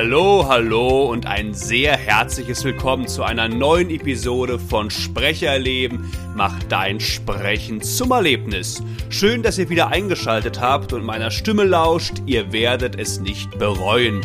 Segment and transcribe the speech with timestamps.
[0.00, 6.12] Hallo, hallo und ein sehr herzliches Willkommen zu einer neuen Episode von Sprecherleben.
[6.36, 8.80] Mach dein Sprechen zum Erlebnis.
[9.10, 12.22] Schön, dass ihr wieder eingeschaltet habt und meiner Stimme lauscht.
[12.26, 14.20] Ihr werdet es nicht bereuen.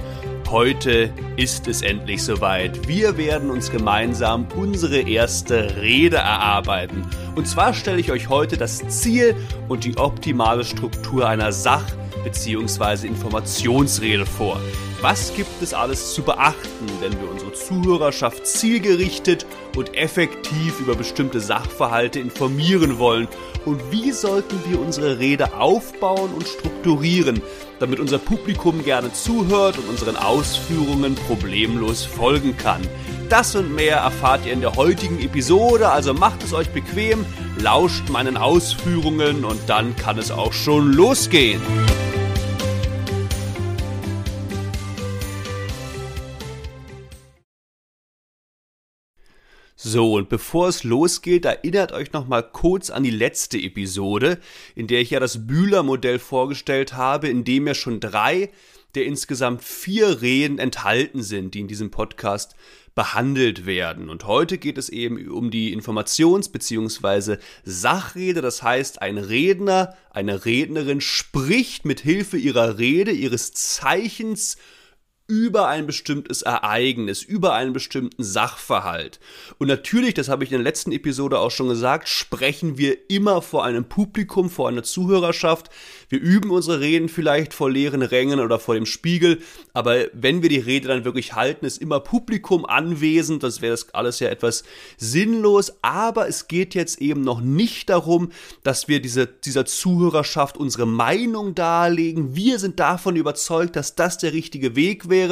[0.47, 2.87] Heute ist es endlich soweit.
[2.87, 7.03] Wir werden uns gemeinsam unsere erste Rede erarbeiten.
[7.33, 9.35] Und zwar stelle ich euch heute das Ziel
[9.69, 13.07] und die optimale Struktur einer Sach- bzw.
[13.07, 14.61] Informationsrede vor.
[15.03, 21.41] Was gibt es alles zu beachten, wenn wir unsere Zuhörerschaft zielgerichtet und effektiv über bestimmte
[21.41, 23.27] Sachverhalte informieren wollen?
[23.65, 27.41] Und wie sollten wir unsere Rede aufbauen und strukturieren,
[27.79, 32.79] damit unser Publikum gerne zuhört und unseren Ausführungen problemlos folgen kann?
[33.27, 37.25] Das und mehr erfahrt ihr in der heutigen Episode, also macht es euch bequem,
[37.59, 41.61] lauscht meinen Ausführungen und dann kann es auch schon losgehen.
[49.75, 54.39] So, und bevor es losgeht, erinnert euch noch mal kurz an die letzte Episode,
[54.75, 58.51] in der ich ja das Bühler-Modell vorgestellt habe, in dem ja schon drei
[58.95, 62.55] der insgesamt vier Reden enthalten sind, die in diesem Podcast
[62.95, 64.09] behandelt werden.
[64.09, 67.37] Und heute geht es eben um die Informations- bzw.
[67.63, 68.41] Sachrede.
[68.41, 74.57] Das heißt, ein Redner, eine Rednerin spricht mit Hilfe ihrer Rede, ihres Zeichens
[75.33, 79.19] über ein bestimmtes Ereignis, über einen bestimmten Sachverhalt.
[79.57, 83.41] Und natürlich, das habe ich in der letzten Episode auch schon gesagt, sprechen wir immer
[83.41, 85.71] vor einem Publikum, vor einer Zuhörerschaft.
[86.09, 89.41] Wir üben unsere Reden vielleicht vor leeren Rängen oder vor dem Spiegel,
[89.73, 93.91] aber wenn wir die Rede dann wirklich halten, ist immer Publikum anwesend, das wäre das
[93.95, 94.63] alles ja etwas
[94.97, 100.85] sinnlos, aber es geht jetzt eben noch nicht darum, dass wir diese, dieser Zuhörerschaft unsere
[100.85, 102.35] Meinung darlegen.
[102.35, 105.22] Wir sind davon überzeugt, dass das der richtige Weg wäre.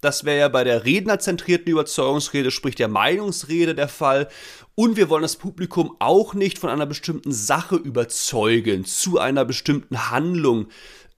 [0.00, 4.28] Das wäre ja bei der rednerzentrierten Überzeugungsrede, sprich der Meinungsrede der Fall.
[4.74, 10.10] Und wir wollen das Publikum auch nicht von einer bestimmten Sache überzeugen, zu einer bestimmten
[10.10, 10.68] Handlung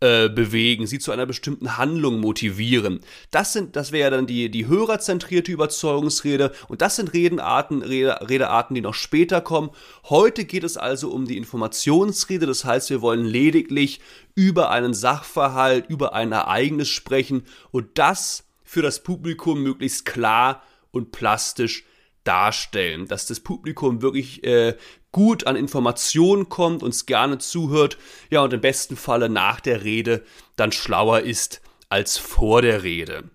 [0.02, 2.98] äh, bewegen, sie zu einer bestimmten Handlung motivieren.
[3.30, 8.74] Das sind, das wäre dann die, die hörerzentrierte Überzeugungsrede und das sind Redenarten, Rede, Redearten,
[8.74, 9.70] die noch später kommen.
[10.08, 14.00] Heute geht es also um die Informationsrede, das heißt, wir wollen lediglich
[14.34, 21.12] über einen Sachverhalt, über ein Ereignis sprechen und das für das Publikum möglichst klar und
[21.12, 21.84] plastisch
[22.24, 24.76] darstellen, dass das Publikum wirklich äh,
[25.12, 27.98] gut an Informationen kommt, uns gerne zuhört,
[28.30, 30.24] ja und im besten Falle nach der Rede
[30.56, 33.30] dann schlauer ist als vor der Rede.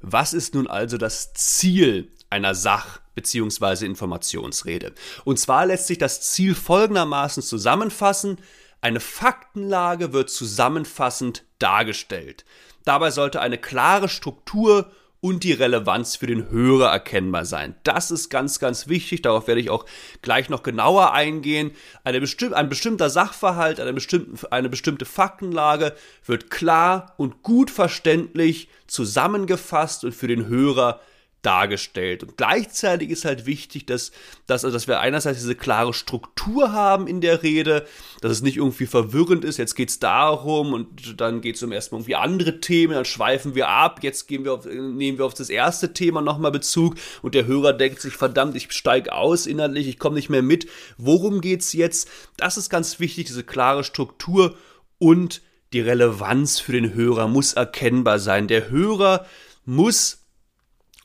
[0.00, 3.84] Was ist nun also das Ziel einer Sach- bzw.
[3.84, 4.94] Informationsrede?
[5.24, 8.38] Und zwar lässt sich das Ziel folgendermaßen zusammenfassen.
[8.80, 12.44] Eine Faktenlage wird zusammenfassend dargestellt.
[12.84, 17.74] Dabei sollte eine klare Struktur und die Relevanz für den Hörer erkennbar sein.
[17.84, 19.22] Das ist ganz, ganz wichtig.
[19.22, 19.84] Darauf werde ich auch
[20.22, 21.72] gleich noch genauer eingehen.
[22.04, 25.94] Eine bestimm ein bestimmter Sachverhalt, eine bestimmte, eine bestimmte Faktenlage
[26.24, 31.00] wird klar und gut verständlich zusammengefasst und für den Hörer
[31.42, 32.22] dargestellt.
[32.22, 34.12] Und gleichzeitig ist halt wichtig, dass,
[34.46, 37.86] dass, also dass wir einerseits diese klare Struktur haben in der Rede,
[38.20, 42.16] dass es nicht irgendwie verwirrend ist, jetzt geht's darum und dann geht's um erstmal irgendwie
[42.16, 45.94] andere Themen, dann schweifen wir ab, jetzt gehen wir auf, nehmen wir auf das erste
[45.94, 50.16] Thema nochmal Bezug und der Hörer denkt sich, verdammt, ich steige aus inhaltlich, ich komme
[50.16, 50.68] nicht mehr mit.
[50.98, 52.08] Worum geht's jetzt?
[52.36, 54.56] Das ist ganz wichtig, diese klare Struktur
[54.98, 55.40] und
[55.72, 58.48] die Relevanz für den Hörer muss erkennbar sein.
[58.48, 59.26] Der Hörer
[59.64, 60.19] muss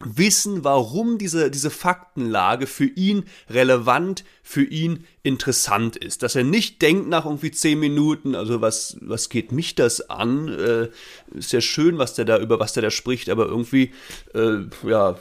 [0.02, 6.22] wissen, warum diese, diese Faktenlage für ihn relevant, für ihn interessant ist.
[6.22, 10.50] Dass er nicht denkt nach irgendwie zehn Minuten, also was, was geht mich das an?
[10.50, 10.90] Äh,
[11.38, 13.94] ist ja schön, was der da, über was der da spricht, aber irgendwie,
[14.34, 15.18] äh, ja,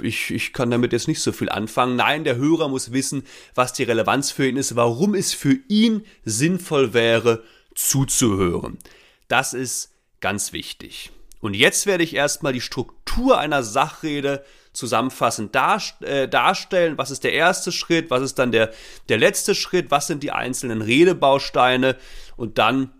[0.00, 1.96] ich, ich kann damit jetzt nicht so viel anfangen.
[1.96, 3.24] Nein, der Hörer muss wissen,
[3.56, 7.42] was die Relevanz für ihn ist, warum es für ihn sinnvoll wäre,
[7.74, 8.78] zuzuhören.
[9.26, 11.10] Das ist ganz wichtig.
[11.44, 16.96] Und jetzt werde ich erstmal die Struktur einer Sachrede zusammenfassend dar, äh, darstellen.
[16.96, 18.08] Was ist der erste Schritt?
[18.08, 18.72] Was ist dann der,
[19.10, 19.90] der letzte Schritt?
[19.90, 21.98] Was sind die einzelnen Redebausteine?
[22.38, 22.94] Und dann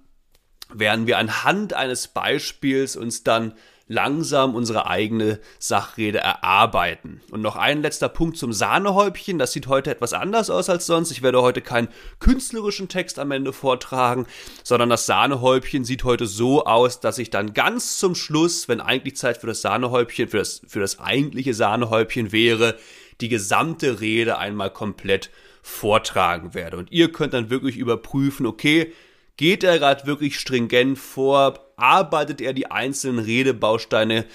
[0.71, 3.55] werden wir anhand eines Beispiels uns dann
[3.87, 7.21] langsam unsere eigene Sachrede erarbeiten.
[7.31, 9.39] Und noch ein letzter Punkt zum Sahnehäubchen.
[9.39, 11.11] Das sieht heute etwas anders aus als sonst.
[11.11, 11.89] Ich werde heute keinen
[12.19, 14.27] künstlerischen Text am Ende vortragen,
[14.63, 19.17] sondern das Sahnehäubchen sieht heute so aus, dass ich dann ganz zum Schluss, wenn eigentlich
[19.17, 22.77] Zeit für das Sahnehäubchen, für das, für das eigentliche Sahnehäubchen wäre,
[23.21, 25.31] die gesamte Rede einmal komplett
[25.63, 26.77] vortragen werde.
[26.77, 28.93] Und ihr könnt dann wirklich überprüfen, okay,
[29.37, 31.64] geht er gerade wirklich stringent vor?
[31.77, 34.27] Arbeitet er die einzelnen Redebausteine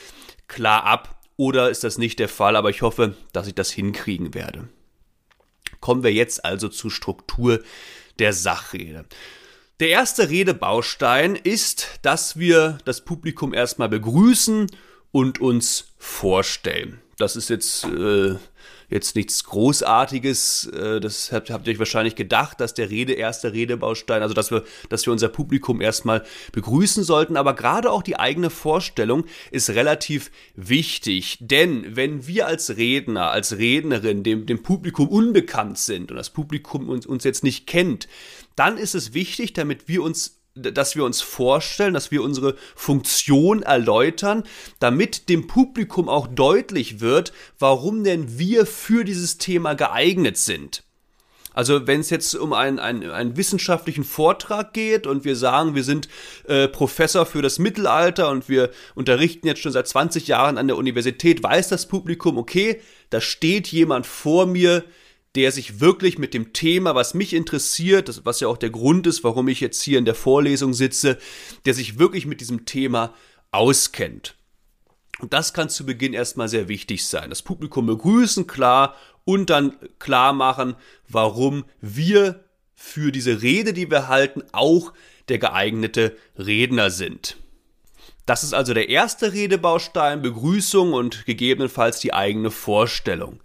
[0.47, 4.33] klar ab oder ist das nicht der Fall, aber ich hoffe, dass ich das hinkriegen
[4.33, 4.67] werde.
[5.79, 7.63] Kommen wir jetzt also zur Struktur
[8.19, 9.05] der Sachrede.
[9.79, 14.67] Der erste Redebaustein ist, dass wir das Publikum erstmal begrüßen
[15.11, 16.99] und uns vorstellen.
[17.17, 18.35] Das ist jetzt äh,
[18.89, 20.67] jetzt nichts Großartiges.
[20.67, 24.51] Äh, das habt, habt ihr euch wahrscheinlich gedacht, dass der Rede, erste Redebaustein, also dass
[24.51, 27.37] wir, dass wir unser Publikum erstmal begrüßen sollten.
[27.37, 31.37] Aber gerade auch die eigene Vorstellung ist relativ wichtig.
[31.41, 36.89] Denn wenn wir als Redner, als Rednerin dem, dem Publikum unbekannt sind und das Publikum
[36.89, 38.07] uns, uns jetzt nicht kennt,
[38.55, 43.63] dann ist es wichtig, damit wir uns dass wir uns vorstellen, dass wir unsere Funktion
[43.63, 44.43] erläutern,
[44.79, 50.83] damit dem Publikum auch deutlich wird, warum denn wir für dieses Thema geeignet sind.
[51.53, 55.83] Also wenn es jetzt um einen, einen, einen wissenschaftlichen Vortrag geht und wir sagen, wir
[55.83, 56.07] sind
[56.47, 60.77] äh, Professor für das Mittelalter und wir unterrichten jetzt schon seit 20 Jahren an der
[60.77, 64.83] Universität, weiß das Publikum, okay, da steht jemand vor mir,
[65.35, 69.23] der sich wirklich mit dem Thema, was mich interessiert, was ja auch der Grund ist,
[69.23, 71.17] warum ich jetzt hier in der Vorlesung sitze,
[71.65, 73.13] der sich wirklich mit diesem Thema
[73.51, 74.35] auskennt.
[75.19, 77.29] Und das kann zu Beginn erstmal sehr wichtig sein.
[77.29, 78.95] Das Publikum begrüßen, klar,
[79.25, 80.75] und dann klar machen,
[81.07, 82.43] warum wir
[82.73, 84.93] für diese Rede, die wir halten, auch
[85.27, 87.37] der geeignete Redner sind.
[88.25, 93.39] Das ist also der erste Redebaustein, Begrüßung und gegebenenfalls die eigene Vorstellung.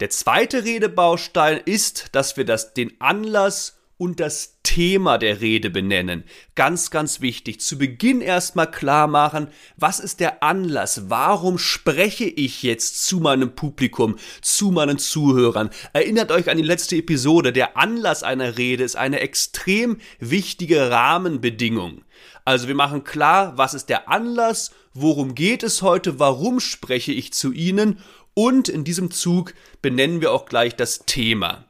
[0.00, 6.24] Der zweite Redebaustein ist, dass wir das, den Anlass und das Thema der Rede benennen.
[6.54, 7.60] Ganz, ganz wichtig.
[7.60, 11.10] Zu Beginn erstmal klar machen, was ist der Anlass?
[11.10, 15.68] Warum spreche ich jetzt zu meinem Publikum, zu meinen Zuhörern?
[15.92, 17.52] Erinnert euch an die letzte Episode.
[17.52, 22.04] Der Anlass einer Rede ist eine extrem wichtige Rahmenbedingung.
[22.46, 24.70] Also wir machen klar, was ist der Anlass?
[24.94, 26.18] Worum geht es heute?
[26.18, 27.98] Warum spreche ich zu Ihnen?
[28.42, 29.52] Und in diesem Zug
[29.82, 31.66] benennen wir auch gleich das Thema.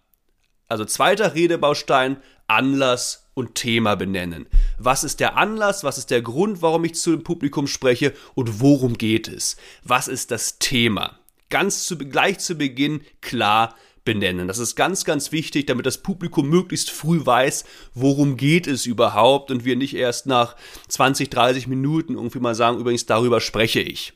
[0.68, 4.46] Also zweiter Redebaustein, Anlass und Thema benennen.
[4.78, 5.82] Was ist der Anlass?
[5.82, 8.14] Was ist der Grund, warum ich zu dem Publikum spreche?
[8.36, 9.56] Und worum geht es?
[9.82, 11.18] Was ist das Thema?
[11.48, 13.74] Ganz zu, gleich zu Beginn klar
[14.04, 14.46] benennen.
[14.46, 17.64] Das ist ganz, ganz wichtig, damit das Publikum möglichst früh weiß,
[17.94, 20.54] worum geht es überhaupt und wir nicht erst nach
[20.86, 24.12] 20, 30 Minuten irgendwie mal sagen, übrigens darüber spreche ich.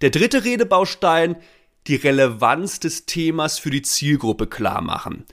[0.00, 1.36] Der dritte Redebaustein,
[1.86, 5.24] die Relevanz des Themas für die Zielgruppe klar machen.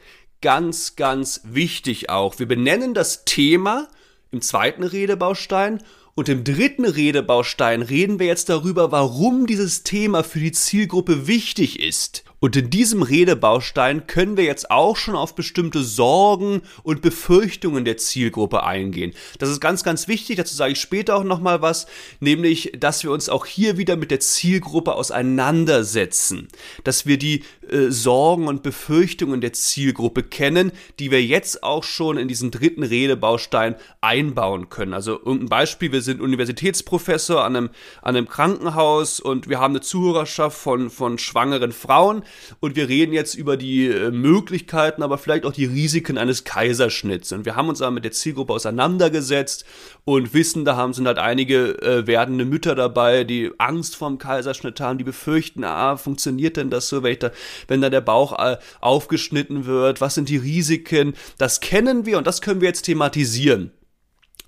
[0.41, 2.39] Ganz, ganz wichtig auch.
[2.39, 3.87] Wir benennen das Thema
[4.31, 5.81] im zweiten Redebaustein
[6.15, 11.79] und im dritten Redebaustein reden wir jetzt darüber, warum dieses Thema für die Zielgruppe wichtig
[11.79, 12.23] ist.
[12.43, 17.95] Und in diesem Redebaustein können wir jetzt auch schon auf bestimmte Sorgen und Befürchtungen der
[17.95, 19.13] Zielgruppe eingehen.
[19.39, 21.87] Das ist ganz, ganz wichtig, dazu sage ich später auch nochmal was,
[22.19, 26.49] nämlich, dass wir uns auch hier wieder mit der Zielgruppe auseinandersetzen,
[26.83, 32.17] dass wir die äh, Sorgen und Befürchtungen der Zielgruppe kennen, die wir jetzt auch schon
[32.17, 34.93] in diesen dritten Redebaustein einbauen können.
[34.93, 37.69] Also irgendein Beispiel, wir sind Universitätsprofessor an einem,
[38.01, 42.23] an einem Krankenhaus und wir haben eine Zuhörerschaft von, von schwangeren Frauen
[42.59, 47.31] und wir reden jetzt über die äh, Möglichkeiten, aber vielleicht auch die Risiken eines Kaiserschnitts.
[47.31, 49.65] Und wir haben uns aber mit der Zielgruppe auseinandergesetzt
[50.05, 54.79] und wissen, da haben sind halt einige äh, werdende Mütter dabei, die Angst vorm Kaiserschnitt
[54.79, 57.31] haben, die befürchten, ah, funktioniert denn das so, wenn, da,
[57.67, 60.01] wenn da der Bauch äh, aufgeschnitten wird?
[60.01, 61.13] Was sind die Risiken?
[61.37, 63.71] Das kennen wir und das können wir jetzt thematisieren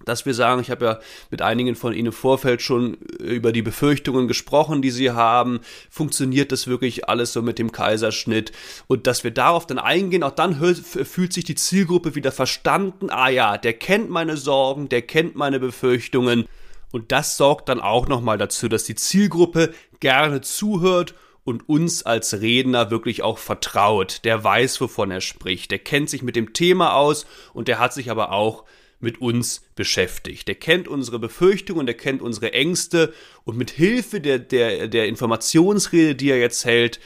[0.06, 1.00] dass wir sagen, ich habe ja
[1.32, 5.60] mit einigen von Ihnen im Vorfeld schon äh, über die Befürchtungen gesprochen, die Sie haben.
[5.90, 8.52] Funktioniert das wirklich alles so mit dem Kaiserschnitt?
[8.88, 13.10] Und dass wir darauf dann eingehen, auch dann fühlt sich die Zielgruppe wieder verstanden.
[13.10, 16.46] Ah ja, der kennt meine Sorgen, der kennt meine Befürchtungen.
[16.92, 22.42] Und das sorgt dann auch nochmal dazu, dass die Zielgruppe gerne zuhört und uns als
[22.42, 24.26] Redner wirklich auch vertraut.
[24.26, 25.72] Der weiß, wovon er spricht.
[25.72, 28.66] Der kennt sich mit dem Thema aus und der hat sich aber auch
[29.00, 30.48] mit uns beschäftigt.
[30.48, 36.16] Der kennt unsere Befürchtungen, der kennt unsere Ängste und mit Hilfe der, der, der Informationsrede,
[36.16, 37.00] die er jetzt hält,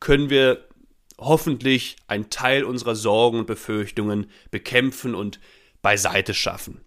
[0.00, 0.68] können wir
[1.18, 5.40] hoffentlich einen Teil unserer Sorgen und Befürchtungen bekämpfen und
[5.82, 6.80] beiseite schaffen.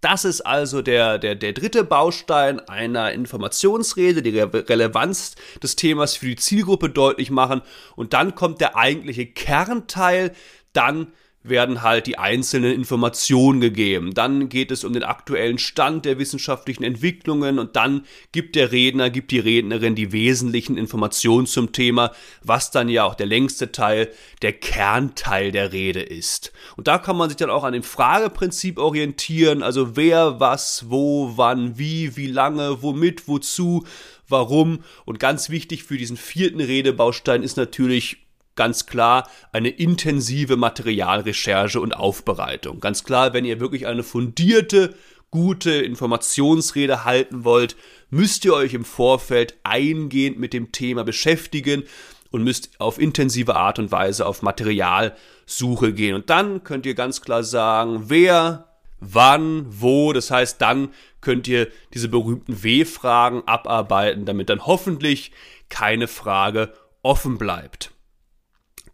[0.00, 6.16] Das ist also der, der, der dritte Baustein einer Informationsrede, die Re Relevanz des Themas
[6.16, 7.62] für die Zielgruppe deutlich machen.
[7.96, 10.34] Und dann kommt der eigentliche Kernteil,
[10.72, 14.12] dann werden halt die einzelnen Informationen gegeben.
[14.12, 19.08] Dann geht es um den aktuellen Stand der wissenschaftlichen Entwicklungen und dann gibt der Redner,
[19.08, 24.10] gibt die Rednerin die wesentlichen Informationen zum Thema, was dann ja auch der längste Teil,
[24.42, 26.52] der Kernteil der Rede ist.
[26.76, 31.32] Und da kann man sich dann auch an dem Frageprinzip orientieren, also wer, was, wo,
[31.36, 33.86] wann, wie, wie lange, womit, wozu,
[34.28, 34.80] warum.
[35.06, 38.18] Und ganz wichtig für diesen vierten Redebaustein ist natürlich
[38.60, 42.78] ganz klar eine intensive Materialrecherche und Aufbereitung.
[42.78, 44.94] Ganz klar, wenn ihr wirklich eine fundierte,
[45.30, 47.74] gute Informationsrede halten wollt,
[48.10, 51.84] müsst ihr euch im Vorfeld eingehend mit dem Thema beschäftigen
[52.30, 56.14] und müsst auf intensive Art und Weise auf Materialsuche gehen.
[56.14, 58.66] Und dann könnt ihr ganz klar sagen, wer,
[59.00, 60.12] wann, wo.
[60.12, 60.90] Das heißt, dann
[61.22, 65.32] könnt ihr diese berühmten W-Fragen abarbeiten, damit dann hoffentlich
[65.70, 67.92] keine Frage offen bleibt.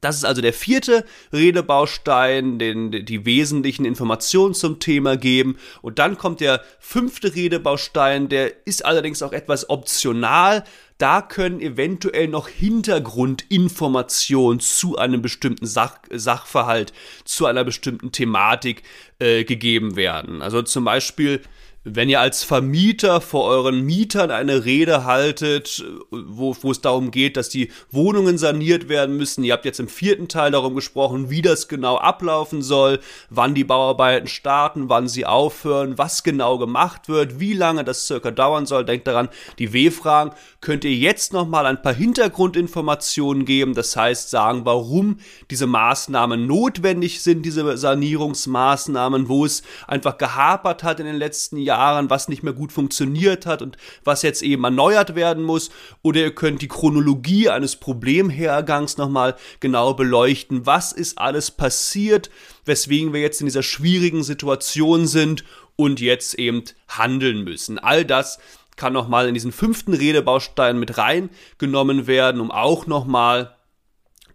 [0.00, 5.56] Das ist also der vierte Redebaustein, den die wesentlichen Informationen zum Thema geben.
[5.82, 10.64] Und dann kommt der fünfte Redebaustein, der ist allerdings auch etwas optional.
[10.98, 18.82] Da können eventuell noch Hintergrundinformationen zu einem bestimmten Sach Sachverhalt, zu einer bestimmten Thematik
[19.18, 20.40] äh, gegeben werden.
[20.40, 21.42] Also zum Beispiel
[21.88, 27.36] wenn ihr als Vermieter vor euren Mietern eine Rede haltet, wo, wo es darum geht,
[27.36, 31.42] dass die Wohnungen saniert werden müssen, ihr habt jetzt im vierten Teil darum gesprochen, wie
[31.42, 32.98] das genau ablaufen soll,
[33.30, 38.32] wann die Bauarbeiten starten, wann sie aufhören, was genau gemacht wird, wie lange das circa
[38.32, 39.28] dauern soll, denkt daran,
[39.60, 45.18] die W-Fragen könnt ihr jetzt nochmal ein paar Hintergrundinformationen geben, das heißt sagen, warum
[45.52, 51.75] diese Maßnahmen notwendig sind, diese Sanierungsmaßnahmen, wo es einfach gehapert hat in den letzten Jahren,
[51.76, 55.70] Jahren, was nicht mehr gut funktioniert hat und was jetzt eben erneuert werden muss.
[56.02, 60.64] Oder ihr könnt die Chronologie eines Problemhergangs nochmal genau beleuchten.
[60.64, 62.30] Was ist alles passiert,
[62.64, 65.44] weswegen wir jetzt in dieser schwierigen Situation sind
[65.76, 67.78] und jetzt eben handeln müssen.
[67.78, 68.38] All das
[68.76, 73.54] kann nochmal in diesen fünften Redebaustein mit reingenommen werden, um auch nochmal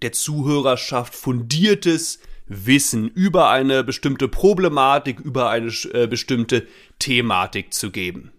[0.02, 2.20] der Zuhörerschaft fundiertes
[2.54, 6.68] Wissen über eine bestimmte Problematik, über eine äh, bestimmte
[7.02, 8.32] Thematik zu geben.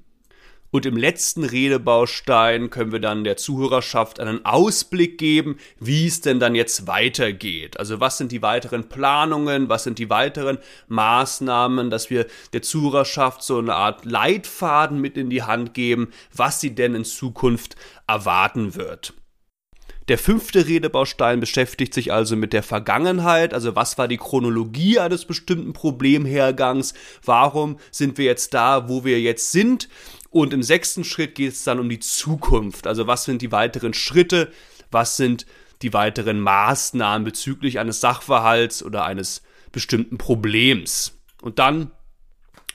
[0.71, 6.40] Und im letzten Redebaustein können wir dann der Zuhörerschaft einen Ausblick geben, wie es denn
[6.40, 7.78] dann jetzt weitergeht.
[7.78, 13.42] Also was sind die weiteren Planungen, was sind die weiteren Maßnahmen, dass wir der Zuhörerschaft
[13.42, 17.76] so eine Art Leitfaden mit in die Hand geben, was sie denn in Zukunft
[18.07, 19.12] erwarten wird.
[20.12, 25.25] Der fünfte Redebaustein beschäftigt sich also mit der Vergangenheit, also was war die Chronologie eines
[25.25, 26.92] bestimmten Problemhergangs,
[27.25, 29.88] warum sind wir jetzt da, wo wir jetzt sind.
[30.28, 33.95] Und im sechsten Schritt geht es dann um die Zukunft, also was sind die weiteren
[33.95, 34.52] Schritte,
[34.90, 35.47] was sind
[35.81, 39.40] die weiteren Maßnahmen bezüglich eines Sachverhalts oder eines
[39.73, 41.19] bestimmten Problems.
[41.40, 41.90] Und dann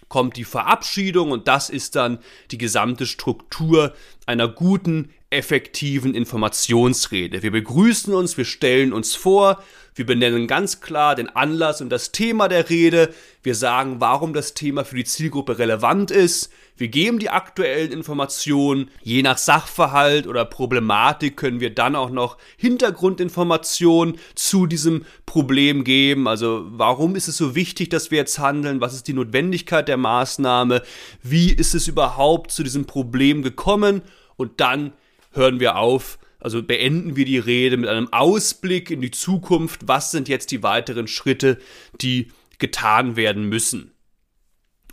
[0.09, 2.17] kommt die Verabschiedung und das ist dann
[2.49, 3.93] die gesamte Struktur
[4.27, 7.43] einer guten, effektiven Informationsrede.
[7.43, 9.61] Wir begrüßen uns, wir stellen uns vor,
[9.95, 14.53] wir benennen ganz klar den Anlass und das Thema der Rede, wir sagen, warum das
[14.53, 20.45] Thema für die Zielgruppe relevant ist, wir geben die aktuellen Informationen, je nach Sachverhalt oder
[20.45, 27.37] Problematik können wir dann auch noch Hintergrundinformationen zu diesem Problem geben, also warum ist es
[27.37, 30.83] so wichtig, dass wir jetzt handeln, was ist die Notwendigkeit der Maßnahme,
[31.23, 34.01] wie ist es überhaupt zu diesem Problem gekommen?
[34.35, 34.93] Und dann
[35.31, 39.87] hören wir auf, also beenden wir die Rede mit einem Ausblick in die Zukunft.
[39.87, 41.57] Was sind jetzt die weiteren Schritte,
[41.99, 43.91] die getan werden müssen?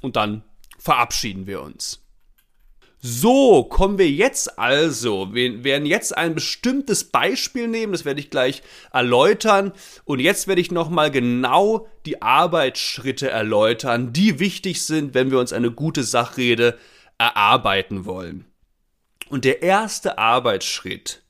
[0.01, 0.43] Und dann
[0.85, 2.01] verabschieden wir uns.
[3.01, 5.35] So, kommen wir jetzt also.
[5.35, 8.63] Wir werden jetzt ein bestimmtes Beispiel nehmen, das werde ich gleich
[8.93, 9.73] erläutern.
[10.05, 15.53] Und jetzt werde ich nochmal genau die Arbeitsschritte erläutern, die wichtig sind, wenn wir uns
[15.53, 16.79] eine gute Sachrede
[17.19, 18.45] erarbeiten wollen.
[19.29, 21.23] Und der erste Arbeitsschritt,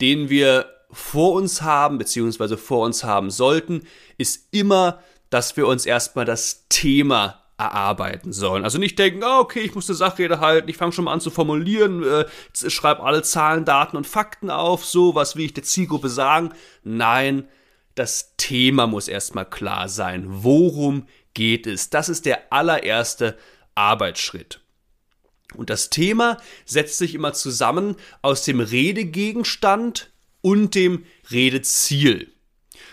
[0.00, 3.82] den wir vor uns haben, beziehungsweise vor uns haben sollten,
[4.16, 8.64] ist immer, dass wir uns erstmal das Thema erarbeiten sollen.
[8.64, 11.20] Also nicht denken, oh, okay, ich muss eine Sachrede halten, ich fange schon mal an
[11.20, 12.24] zu formulieren, äh,
[12.70, 16.52] schreibe alle Zahlen, Daten und Fakten auf, so, was will ich der Zielgruppe sagen?
[16.82, 17.48] Nein,
[17.94, 20.24] das Thema muss erstmal klar sein.
[20.26, 21.90] Worum geht es?
[21.90, 23.36] Das ist der allererste
[23.74, 24.60] Arbeitsschritt.
[25.54, 32.31] Und das Thema setzt sich immer zusammen aus dem Redegegenstand und dem Redeziel.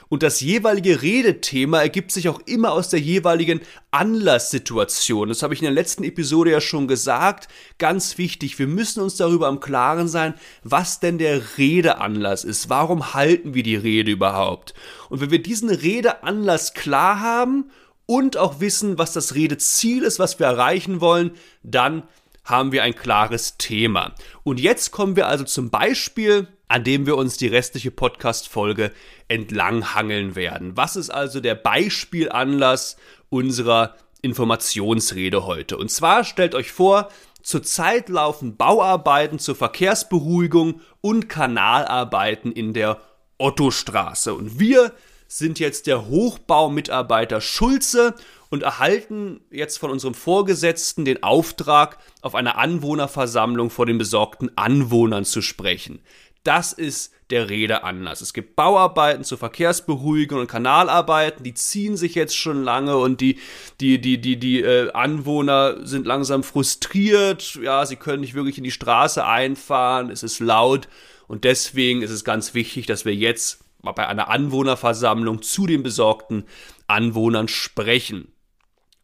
[0.09, 3.61] Und das jeweilige Redethema ergibt sich auch immer aus der jeweiligen
[3.91, 5.29] Anlasssituation.
[5.29, 7.47] Das habe ich in der letzten Episode ja schon gesagt.
[7.77, 12.69] Ganz wichtig, wir müssen uns darüber am Klaren sein, was denn der Redeanlass ist.
[12.69, 14.73] Warum halten wir die Rede überhaupt?
[15.09, 17.69] Und wenn wir diesen Redeanlass klar haben
[18.07, 22.01] und auch wissen, was das Redeziel ist, was wir erreichen wollen, dann
[22.49, 24.13] haben wir ein klares Thema.
[24.43, 28.91] Und jetzt kommen wir also zum Beispiel, an dem wir uns die restliche Podcast-Folge
[29.27, 30.75] entlanghangeln werden.
[30.75, 32.97] Was ist also der Beispielanlass
[33.29, 35.77] unserer Informationsrede heute?
[35.77, 37.09] Und zwar stellt euch vor,
[37.41, 43.01] zurzeit laufen Bauarbeiten zur Verkehrsberuhigung und Kanalarbeiten in der
[43.37, 44.33] Ottostraße.
[44.33, 44.91] Und wir
[45.29, 48.15] sind jetzt der Hochbaumitarbeiter Schulze
[48.49, 55.23] und erhalten jetzt von unserem Vorgesetzten den Auftrag, auf einer Anwohnerversammlung vor den besorgten Anwohnern
[55.23, 55.99] zu sprechen.
[56.43, 58.21] Das ist der Redeanlass.
[58.21, 63.37] Es gibt Bauarbeiten zur Verkehrsberuhigung und Kanalarbeiten, die ziehen sich jetzt schon lange und die,
[63.79, 67.59] die, die, die, die äh, Anwohner sind langsam frustriert.
[67.61, 70.87] Ja, sie können nicht wirklich in die Straße einfahren, es ist laut
[71.27, 76.45] und deswegen ist es ganz wichtig, dass wir jetzt bei einer Anwohnerversammlung zu den besorgten
[76.87, 78.33] Anwohnern sprechen.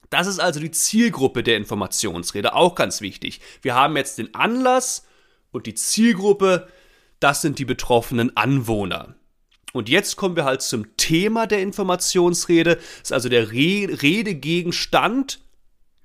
[0.10, 3.42] Das ist also die Zielgruppe der Informationsrede, auch ganz wichtig.
[3.62, 5.06] Wir haben jetzt den Anlass
[5.52, 6.68] und die Zielgruppe,
[7.20, 9.16] das sind die betroffenen Anwohner.
[9.74, 15.42] Und jetzt kommen wir halt zum Thema der Informationsrede, das ist also der Re Redegegenstand,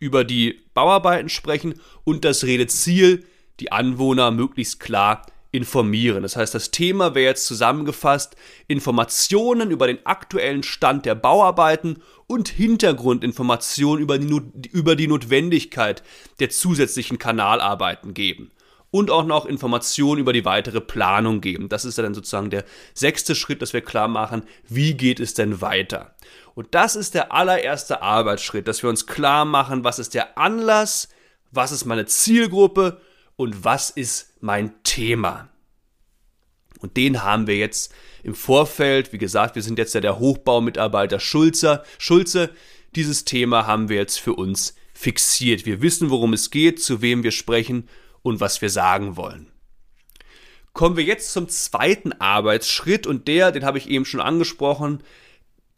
[0.00, 1.74] über die Bauarbeiten sprechen
[2.04, 3.26] und das Redeziel,
[3.60, 6.22] die Anwohner möglichst klar informieren.
[6.22, 8.36] Das heißt, das Thema wäre jetzt zusammengefasst
[8.68, 16.02] Informationen über den aktuellen Stand der Bauarbeiten und Hintergrundinformationen über die, über die Notwendigkeit
[16.38, 18.52] der zusätzlichen Kanalarbeiten geben.
[18.92, 21.68] Und auch noch Informationen über die weitere Planung geben.
[21.68, 25.60] Das ist dann sozusagen der sechste Schritt, dass wir klar machen, wie geht es denn
[25.60, 26.16] weiter.
[26.54, 31.08] Und das ist der allererste Arbeitsschritt, dass wir uns klar machen, was ist der Anlass,
[31.52, 33.00] was ist meine Zielgruppe
[33.40, 35.48] und was ist mein Thema.
[36.80, 37.90] Und den haben wir jetzt
[38.22, 41.82] im Vorfeld, wie gesagt, wir sind jetzt ja der Hochbaumitarbeiter Schulze.
[41.96, 42.50] Schulze,
[42.94, 45.64] dieses Thema haben wir jetzt für uns fixiert.
[45.64, 47.88] Wir wissen, worum es geht, zu wem wir sprechen
[48.20, 49.46] und was wir sagen wollen.
[50.74, 55.02] Kommen wir jetzt zum zweiten Arbeitsschritt und der, den habe ich eben schon angesprochen,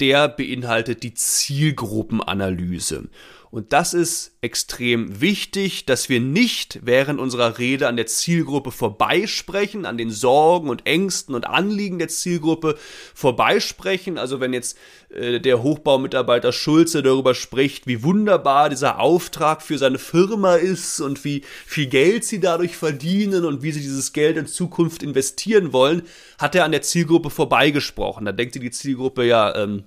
[0.01, 3.09] der beinhaltet die Zielgruppenanalyse.
[3.53, 9.85] Und das ist extrem wichtig, dass wir nicht während unserer Rede an der Zielgruppe vorbeisprechen,
[9.85, 12.79] an den Sorgen und Ängsten und Anliegen der Zielgruppe
[13.15, 14.17] vorbeisprechen.
[14.17, 14.79] Also wenn jetzt
[15.11, 21.23] äh, der Hochbaumitarbeiter Schulze darüber spricht, wie wunderbar dieser Auftrag für seine Firma ist und
[21.23, 26.05] wie viel Geld sie dadurch verdienen und wie sie dieses Geld in Zukunft investieren wollen,
[26.39, 28.25] hat er an der Zielgruppe vorbeigesprochen.
[28.25, 29.85] Da denkt die Zielgruppe ja, ähm,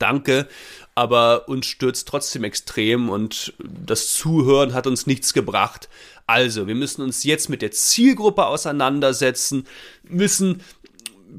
[0.00, 0.48] danke,
[0.94, 5.88] aber uns stürzt trotzdem extrem und das Zuhören hat uns nichts gebracht.
[6.26, 9.66] Also, wir müssen uns jetzt mit der Zielgruppe auseinandersetzen,
[10.04, 10.62] müssen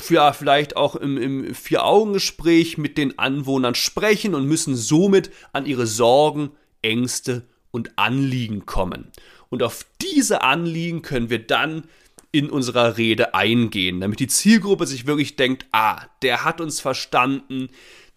[0.09, 5.87] ja, vielleicht auch im, im Vier-Augen-Gespräch mit den Anwohnern sprechen und müssen somit an ihre
[5.87, 9.11] Sorgen, Ängste und Anliegen kommen.
[9.49, 11.83] Und auf diese Anliegen können wir dann
[12.31, 17.69] in unserer Rede eingehen, damit die Zielgruppe sich wirklich denkt, ah, der hat uns verstanden,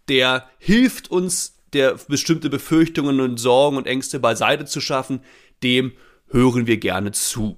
[0.09, 5.21] der hilft uns, der bestimmte Befürchtungen und Sorgen und Ängste beiseite zu schaffen,
[5.63, 5.93] dem
[6.29, 7.57] hören wir gerne zu.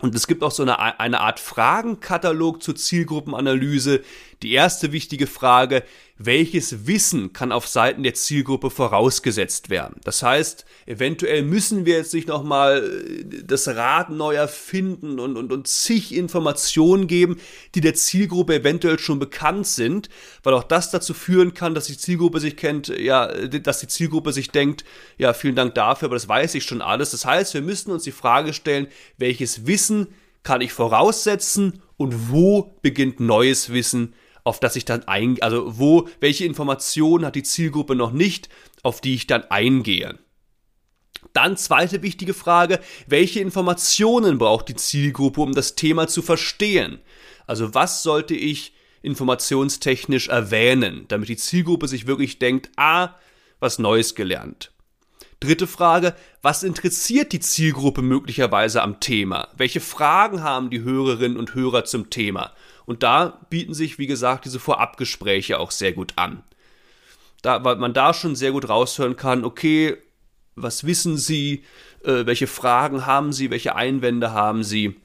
[0.00, 4.02] Und es gibt auch so eine, eine Art Fragenkatalog zur Zielgruppenanalyse.
[4.42, 5.84] Die erste wichtige Frage,
[6.16, 10.00] welches Wissen kann auf Seiten der Zielgruppe vorausgesetzt werden?
[10.04, 15.52] Das heißt, eventuell müssen wir jetzt nicht nochmal äh, das Rad neu erfinden und, und,
[15.52, 17.38] und zig Informationen geben,
[17.74, 20.08] die der Zielgruppe eventuell schon bekannt sind,
[20.44, 24.32] weil auch das dazu führen kann, dass die Zielgruppe sich kennt, ja, dass die Zielgruppe
[24.32, 24.84] sich denkt,
[25.18, 27.10] ja, vielen Dank dafür, aber das weiß ich schon alles.
[27.10, 28.86] Das heißt, wir müssen uns die Frage stellen,
[29.18, 30.08] welches Wissen
[30.44, 36.08] kann ich voraussetzen und wo beginnt neues Wissen, auf das ich dann ein, also wo,
[36.20, 38.48] welche Informationen hat die Zielgruppe noch nicht,
[38.82, 40.18] auf die ich dann eingehe.
[41.32, 47.00] Dann zweite wichtige Frage, welche Informationen braucht die Zielgruppe, um das Thema zu verstehen?
[47.46, 53.14] Also was sollte ich informationstechnisch erwähnen, damit die Zielgruppe sich wirklich denkt, ah,
[53.60, 54.72] was Neues gelernt.
[55.40, 59.48] Dritte Frage, was interessiert die Zielgruppe möglicherweise am Thema?
[59.56, 62.52] Welche Fragen haben die Hörerinnen und Hörer zum Thema?
[62.86, 66.42] Und da bieten sich, wie gesagt, diese Vorabgespräche auch sehr gut an.
[67.42, 69.96] Da, weil man da schon sehr gut raushören kann, okay,
[70.56, 71.64] was wissen Sie,
[72.04, 74.96] äh, welche Fragen haben Sie, welche Einwände haben Sie?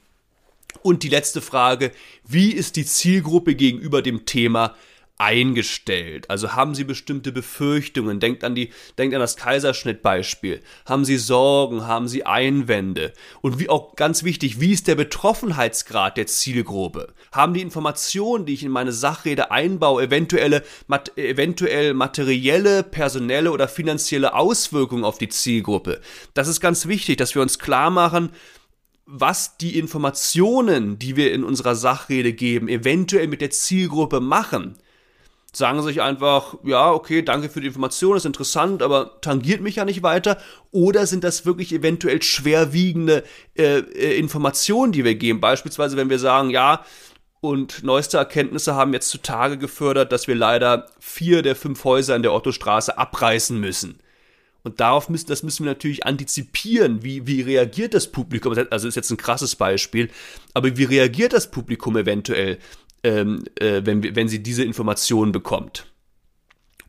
[0.83, 1.91] Und die letzte Frage,
[2.25, 4.75] wie ist die Zielgruppe gegenüber dem Thema
[5.19, 6.29] eingestellt?
[6.29, 8.19] Also haben Sie bestimmte Befürchtungen?
[8.19, 10.61] Denkt an die, denkt an das Kaiserschnittbeispiel.
[10.85, 11.85] Haben Sie Sorgen?
[11.85, 13.13] Haben Sie Einwände?
[13.41, 17.13] Und wie auch ganz wichtig, wie ist der Betroffenheitsgrad der Zielgruppe?
[17.33, 23.67] Haben die Informationen, die ich in meine Sachrede einbaue, eventuelle, mat, eventuell materielle, personelle oder
[23.67, 25.99] finanzielle Auswirkungen auf die Zielgruppe?
[26.33, 28.29] Das ist ganz wichtig, dass wir uns klar machen,
[29.05, 34.77] was die Informationen, die wir in unserer Sachrede geben, eventuell mit der Zielgruppe machen
[35.53, 39.85] sagen sich einfach, ja, okay, danke für die Information, ist interessant, aber tangiert mich ja
[39.85, 40.37] nicht weiter?
[40.71, 43.23] Oder sind das wirklich eventuell schwerwiegende
[43.57, 45.41] äh, äh, Informationen, die wir geben?
[45.41, 46.83] Beispielsweise, wenn wir sagen, ja,
[47.41, 52.21] und neueste Erkenntnisse haben jetzt zutage gefördert, dass wir leider vier der fünf Häuser in
[52.21, 53.99] der Ottostraße abreißen müssen.
[54.63, 57.01] Und darauf müssen, das müssen wir natürlich antizipieren.
[57.01, 58.53] Wie, wie reagiert das Publikum?
[58.71, 60.09] Also ist jetzt ein krasses Beispiel.
[60.53, 62.57] Aber wie reagiert das Publikum eventuell
[63.03, 65.85] ähm, äh, wenn, wenn sie diese Informationen bekommt.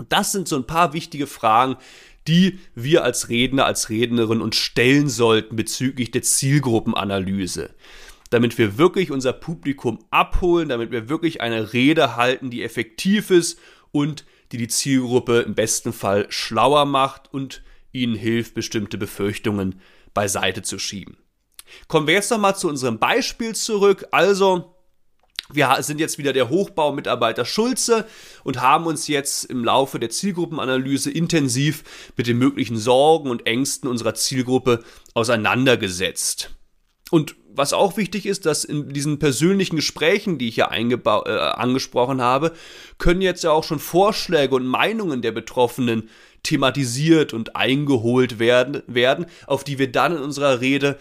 [0.09, 1.77] das sind so ein paar wichtige Fragen,
[2.27, 7.71] die wir als Redner, als Rednerin uns stellen sollten bezüglich der Zielgruppenanalyse.
[8.31, 13.59] Damit wir wirklich unser Publikum abholen, damit wir wirklich eine Rede halten, die effektiv ist
[13.91, 19.81] und die die Zielgruppe im besten Fall schlauer macht und ihnen hilft, bestimmte Befürchtungen
[20.15, 21.17] beiseite zu schieben.
[21.89, 24.07] Kommen wir jetzt nochmal zu unserem Beispiel zurück.
[24.11, 24.70] Also,
[25.53, 28.07] wir sind jetzt wieder der Hochbaumitarbeiter Schulze
[28.45, 31.83] und haben uns jetzt im Laufe der Zielgruppenanalyse intensiv
[32.17, 34.83] mit den möglichen Sorgen und Ängsten unserer Zielgruppe
[35.15, 36.51] auseinandergesetzt.
[37.11, 42.23] Und was auch wichtig ist, dass in diesen persönlichen Gesprächen, die ich ja äh, angesprochen
[42.23, 42.53] habe,
[42.99, 46.09] können jetzt ja auch schon Vorschläge und Meinungen der Betroffenen
[46.43, 50.99] thematisiert und eingeholt werden, werden auf die wir dann in unserer Rede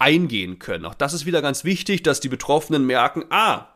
[0.00, 0.84] eingehen können.
[0.84, 3.66] Auch das ist wieder ganz wichtig, dass die Betroffenen merken, ah,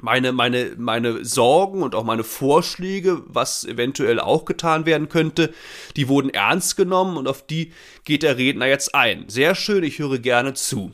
[0.00, 5.52] meine, meine, meine Sorgen und auch meine Vorschläge, was eventuell auch getan werden könnte,
[5.96, 7.72] die wurden ernst genommen und auf die
[8.04, 9.28] geht der Redner jetzt ein.
[9.28, 10.92] Sehr schön, ich höre gerne zu.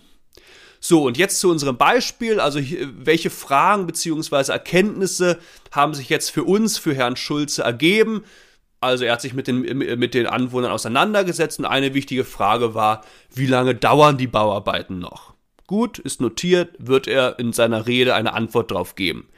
[0.80, 2.40] So, und jetzt zu unserem Beispiel.
[2.40, 4.50] Also, welche Fragen bzw.
[4.52, 5.38] Erkenntnisse
[5.70, 8.24] haben sich jetzt für uns, für Herrn Schulze ergeben?
[8.80, 13.02] Also er hat sich mit den, mit den Anwohnern auseinandergesetzt und eine wichtige Frage war,
[13.34, 15.34] wie lange dauern die Bauarbeiten noch?
[15.66, 19.28] Gut, ist notiert, wird er in seiner Rede eine Antwort darauf geben.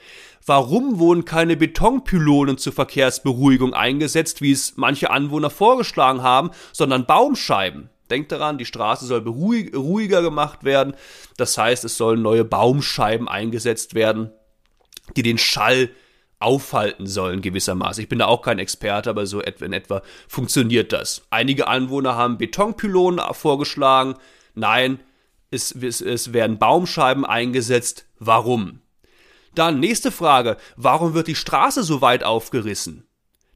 [0.46, 7.90] Warum wurden keine Betonpylonen zur Verkehrsberuhigung eingesetzt, wie es manche Anwohner vorgeschlagen haben, sondern Baumscheiben?
[8.11, 10.94] Denkt daran, die Straße soll ruhiger gemacht werden.
[11.37, 14.33] Das heißt, es sollen neue Baumscheiben eingesetzt werden,
[15.16, 15.90] die den Schall
[16.42, 18.02] aufhalten sollen gewissermaßen.
[18.02, 21.22] Ich bin da auch kein Experte, aber so in etwa funktioniert das.
[21.31, 24.16] Einige Anwohner haben Betonpylonen vorgeschlagen.
[24.55, 25.00] Nein,
[25.50, 28.07] es, es, es werden Baumscheiben eingesetzt.
[28.18, 28.81] Warum?
[29.55, 30.57] Dann nächste Frage.
[30.76, 33.07] Warum wird die Straße so weit aufgerissen?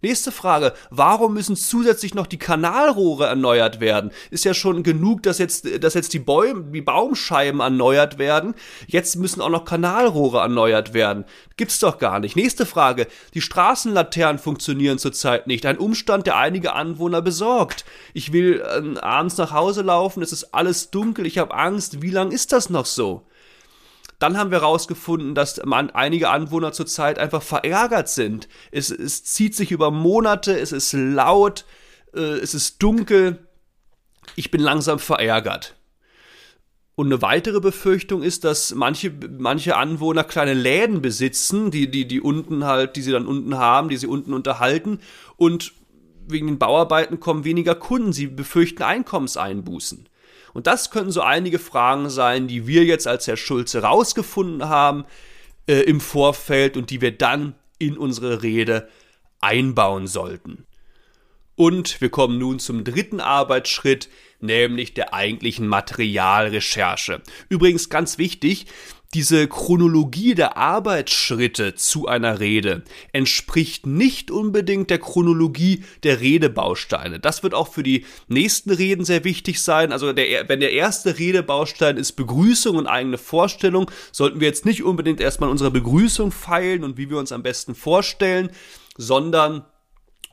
[0.07, 0.73] Nächste Frage.
[0.90, 4.12] Warum müssen zusätzlich noch die Kanalrohre erneuert werden?
[4.31, 8.55] Ist ja schon genug, dass jetzt, dass jetzt die, Bäume, die Baumscheiben erneuert werden.
[8.87, 11.25] Jetzt müssen auch noch Kanalrohre erneuert werden.
[11.57, 12.37] Gibt's doch gar nicht.
[12.37, 13.09] Nächste Frage.
[13.35, 15.66] Die Straßenlaternen funktionieren zurzeit nicht.
[15.66, 17.85] Ein Umstand, der einige Anwohner besorgt.
[18.14, 20.23] Ich will äh, abends nach Hause laufen.
[20.23, 21.27] Es ist alles dunkel.
[21.27, 22.01] Ich habe Angst.
[22.01, 23.27] Wie lang ist das noch so?
[24.18, 28.48] Dann haben wir herausgefunden, dass man, einige Anwohner zurzeit einfach verärgert sind.
[28.70, 31.64] Es, es zieht sich über Monate, es ist laut,
[32.14, 33.46] äh, es ist dunkel.
[34.35, 35.76] Ich bin langsam verärgert.
[36.94, 42.22] Und eine weitere Befürchtung ist, dass manche, manche Anwohner kleine Läden besitzen, die, die, die
[42.22, 45.00] unten halt, die sie dann unten haben, die sie unten unterhalten.
[45.37, 45.74] Und
[46.26, 48.14] wegen den Bauarbeiten kommen weniger Kunden.
[48.14, 50.09] Sie befürchten Einkommenseinbußen.
[50.57, 55.05] Und das könnten so einige Fragen sein, die wir jetzt als Herr Schulze rausgefunden haben
[55.66, 58.88] äh, im Vorfeld und die wir dann in unsere Rede
[59.38, 60.64] einbauen sollten.
[61.57, 64.09] Und wir kommen nun zum dritten Arbeitsschritt,
[64.40, 67.21] nämlich der eigentlichen Materialrecherche.
[67.51, 68.64] Übrigens ganz wichtig,
[69.16, 77.18] diese Chronologie der Arbeitsschritte zu einer Rede entspricht nicht unbedingt der Chronologie der Redebausteine.
[77.18, 79.90] Das wird auch für die nächsten Reden sehr wichtig sein.
[79.90, 84.83] Also der, wenn der erste Redebaustein ist Begrüßung und eigene Vorstellung, sollten wir jetzt nicht
[84.83, 88.50] unbedingt erstmal unsere Begrüßung feilen und wie wir uns am besten vorstellen,
[88.98, 89.64] sondern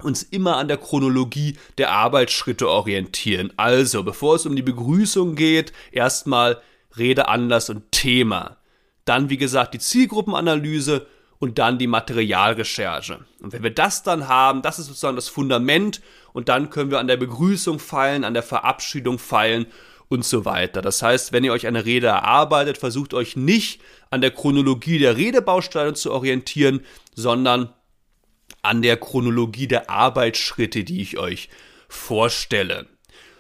[0.02, 3.54] uns immer an der Chronologie der Arbeitsschritte orientieren.
[3.56, 6.62] Also, bevor es um die Begrüßung geht, erstmal
[6.98, 8.58] Redeanlass und Thema.
[9.06, 11.08] Dann, wie gesagt, die Zielgruppenanalyse
[11.40, 13.20] und dann die Materialrecherche.
[13.42, 17.00] Und wenn wir das dann haben, das ist sozusagen das Fundament und dann können wir
[17.00, 19.66] an der Begrüßung feilen, an der Verabschiedung feilen
[20.08, 20.82] und so weiter.
[20.82, 25.18] Das heißt, wenn ihr euch eine Rede erarbeitet, versucht euch nicht an der Chronologie der
[25.18, 26.82] Redebausteine zu orientieren,
[27.14, 27.74] sondern
[28.62, 31.50] an der Chronologie der Arbeitsschritte, die ich euch
[31.90, 32.88] vorstelle.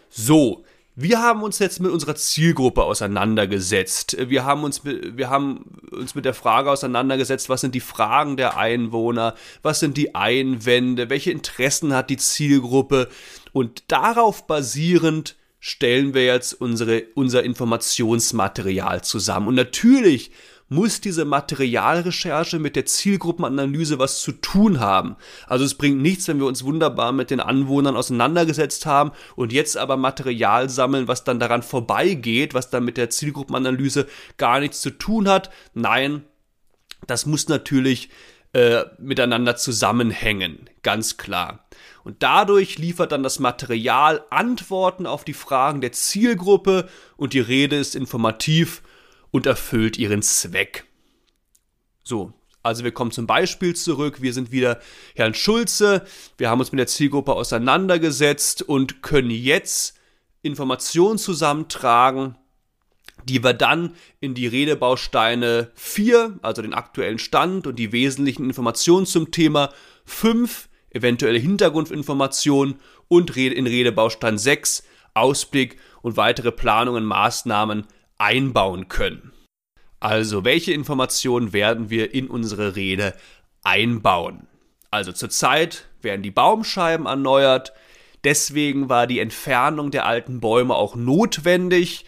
[0.09, 4.15] So, wir haben uns jetzt mit unserer Zielgruppe auseinandergesetzt.
[4.29, 8.57] Wir haben uns, wir haben uns mit der Frage auseinandergesetzt, was sind die Fragen der
[8.57, 13.09] Einwohner, was sind die Einwände, welche Interessen hat die Zielgruppe
[13.53, 19.47] und darauf basierend stellen wir jetzt unsere, unser Informationsmaterial zusammen.
[19.47, 20.31] Und natürlich
[20.69, 25.15] muss diese Materialrecherche mit der Zielgruppenanalyse was zu tun haben.
[25.47, 29.77] Also es bringt nichts, wenn wir uns wunderbar mit den Anwohnern auseinandergesetzt haben und jetzt
[29.77, 34.89] aber Material sammeln, was dann daran vorbeigeht, was dann mit der Zielgruppenanalyse gar nichts zu
[34.91, 35.51] tun hat.
[35.73, 36.23] Nein,
[37.07, 38.09] das muss natürlich
[38.53, 41.67] äh, miteinander zusammenhängen, ganz klar.
[42.03, 47.77] Und dadurch liefert dann das Material Antworten auf die Fragen der Zielgruppe und die Rede
[47.77, 48.83] ist informativ
[49.33, 50.85] und erfüllt ihren Zweck.
[52.03, 54.21] So, also wir kommen zum Beispiel zurück.
[54.21, 54.79] Wir sind wieder
[55.15, 56.05] Herrn Schulze.
[56.37, 59.97] Wir haben uns mit der Zielgruppe auseinandergesetzt und können jetzt
[60.43, 62.37] Informationen zusammentragen,
[63.25, 69.07] die wir dann in die Redebausteine 4, also den aktuellen Stand und die wesentlichen Informationen
[69.07, 69.73] zum Thema
[70.05, 72.75] 5, eventuelle Hintergrundinformationen
[73.07, 74.83] und in Redebaustein 6,
[75.15, 79.31] Ausblick und weitere Planungen, Maßnahmen einbauen können.
[79.99, 83.13] Also, welche Informationen werden wir in unsere Rede
[83.63, 84.47] einbauen?
[84.91, 87.73] Also zurzeit werden die Baumscheiben erneuert,
[88.23, 92.05] deswegen war die Entfernung der alten Bäume auch notwendig.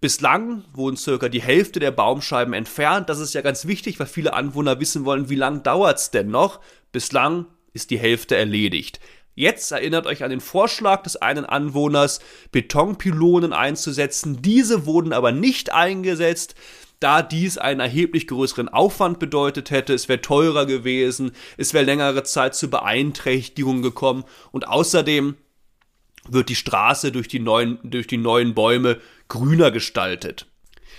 [0.00, 3.08] Bislang wurden circa die Hälfte der Baumscheiben entfernt.
[3.08, 6.28] Das ist ja ganz wichtig, weil viele Anwohner wissen wollen, wie lange dauert es denn
[6.28, 6.60] noch.
[6.92, 9.00] Bislang ist die Hälfte erledigt.
[9.38, 12.20] Jetzt erinnert euch an den Vorschlag des einen Anwohners,
[12.52, 14.40] Betonpylonen einzusetzen.
[14.40, 16.54] Diese wurden aber nicht eingesetzt,
[17.00, 19.92] da dies einen erheblich größeren Aufwand bedeutet hätte.
[19.92, 25.36] Es wäre teurer gewesen, es wäre längere Zeit zu Beeinträchtigungen gekommen und außerdem
[26.26, 30.46] wird die Straße durch die neuen, durch die neuen Bäume grüner gestaltet.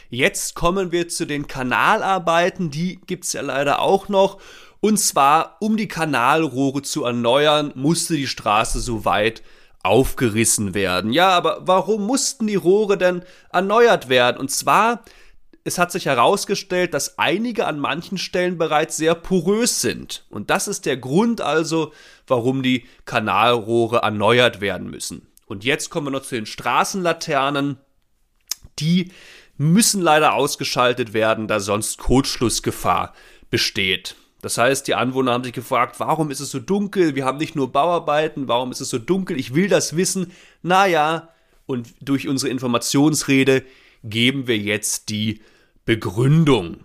[0.09, 4.39] Jetzt kommen wir zu den Kanalarbeiten, die gibt's ja leider auch noch.
[4.79, 9.41] Und zwar, um die Kanalrohre zu erneuern, musste die Straße so weit
[9.83, 11.11] aufgerissen werden.
[11.11, 14.37] Ja, aber warum mussten die Rohre denn erneuert werden?
[14.37, 15.03] Und zwar,
[15.63, 20.25] es hat sich herausgestellt, dass einige an manchen Stellen bereits sehr porös sind.
[20.29, 21.91] Und das ist der Grund also,
[22.27, 25.27] warum die Kanalrohre erneuert werden müssen.
[25.45, 27.77] Und jetzt kommen wir noch zu den Straßenlaternen.
[28.79, 29.11] Die
[29.57, 33.13] müssen leider ausgeschaltet werden, da sonst Kurzschlussgefahr
[33.49, 34.15] besteht.
[34.41, 37.15] Das heißt, die Anwohner haben sich gefragt, warum ist es so dunkel?
[37.15, 39.39] Wir haben nicht nur Bauarbeiten, warum ist es so dunkel?
[39.39, 40.31] Ich will das wissen.
[40.61, 41.29] Naja,
[41.65, 43.65] und durch unsere Informationsrede
[44.03, 45.41] geben wir jetzt die
[45.85, 46.83] Begründung.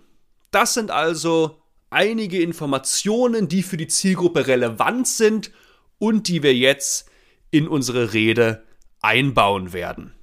[0.51, 5.51] Das sind also einige Informationen, die für die Zielgruppe relevant sind
[5.99, 7.09] und die wir jetzt
[7.51, 8.63] in unsere Rede
[9.01, 10.13] einbauen werden.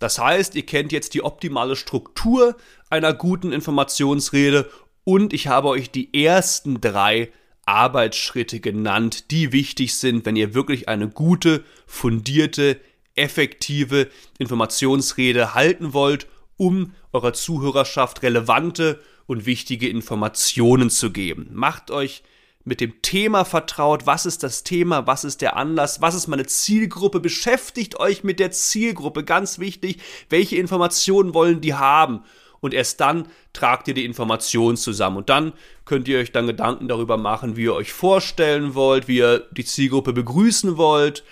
[0.00, 2.56] Das heißt, ihr kennt jetzt die optimale Struktur
[2.90, 4.70] einer guten Informationsrede
[5.04, 7.30] und ich habe euch die ersten drei
[7.66, 12.80] Arbeitsschritte genannt, die wichtig sind, wenn ihr wirklich eine gute, fundierte,
[13.14, 21.48] effektive Informationsrede halten wollt, um eurer Zuhörerschaft relevante und wichtige Informationen zu geben.
[21.52, 22.22] Macht euch
[22.64, 24.06] mit dem Thema vertraut.
[24.06, 25.06] Was ist das Thema?
[25.06, 26.00] Was ist der Anlass?
[26.00, 27.20] Was ist meine Zielgruppe?
[27.20, 29.24] Beschäftigt euch mit der Zielgruppe.
[29.24, 29.98] Ganz wichtig.
[30.30, 32.24] Welche Informationen wollen die haben?
[32.64, 35.18] Und erst dann tragt ihr die Informationen zusammen.
[35.18, 35.52] Und dann
[35.84, 39.66] könnt ihr euch dann Gedanken darüber machen, wie ihr euch vorstellen wollt, wie ihr die
[39.66, 41.24] Zielgruppe begrüßen wollt.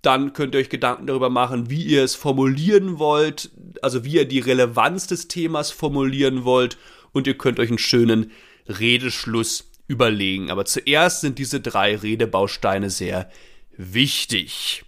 [0.00, 3.50] Dann könnt ihr euch Gedanken darüber machen, wie ihr es formulieren wollt,
[3.82, 6.78] also wie ihr die Relevanz des Themas formulieren wollt.
[7.12, 8.30] Und ihr könnt euch einen schönen
[8.66, 10.50] Redeschluss überlegen.
[10.50, 13.28] Aber zuerst sind diese drei Redebausteine sehr
[13.76, 14.82] wichtig.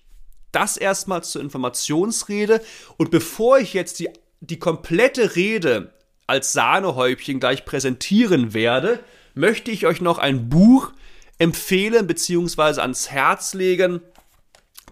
[0.53, 2.63] Das erstmal zur Informationsrede.
[2.97, 4.09] Und bevor ich jetzt die
[4.41, 5.93] die komplette Rede
[6.27, 9.01] als Sahnehäubchen gleich präsentieren werde,
[9.35, 10.93] möchte ich euch noch ein Buch
[11.39, 12.81] empfehlen bzw.
[12.81, 14.01] ans Herz legen,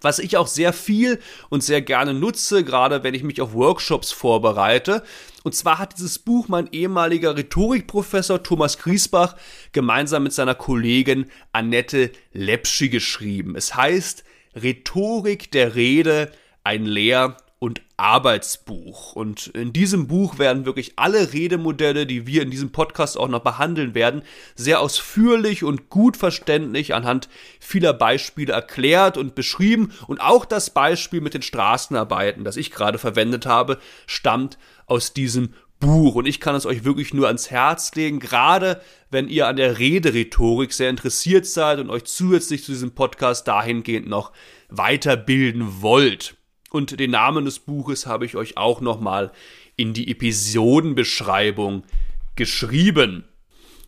[0.00, 4.12] was ich auch sehr viel und sehr gerne nutze, gerade wenn ich mich auf Workshops
[4.12, 5.02] vorbereite.
[5.44, 9.36] Und zwar hat dieses Buch mein ehemaliger Rhetorikprofessor Thomas Griesbach
[9.72, 13.56] gemeinsam mit seiner Kollegin Annette Lepschi geschrieben.
[13.56, 16.30] Es heißt Rhetorik der Rede,
[16.64, 19.14] ein Lehr- und Arbeitsbuch.
[19.14, 23.40] Und in diesem Buch werden wirklich alle Redemodelle, die wir in diesem Podcast auch noch
[23.40, 24.20] behandeln werden,
[24.54, 29.92] sehr ausführlich und gut verständlich anhand vieler Beispiele erklärt und beschrieben.
[30.06, 35.54] Und auch das Beispiel mit den Straßenarbeiten, das ich gerade verwendet habe, stammt aus diesem
[35.80, 36.16] Buch.
[36.16, 39.78] Und ich kann es euch wirklich nur ans Herz legen, gerade wenn ihr an der
[39.78, 44.32] Rederhetorik sehr interessiert seid und euch zusätzlich zu diesem Podcast dahingehend noch
[44.68, 46.36] weiterbilden wollt.
[46.74, 49.30] Und den Namen des Buches habe ich euch auch nochmal
[49.76, 51.84] in die Episodenbeschreibung
[52.34, 53.28] geschrieben.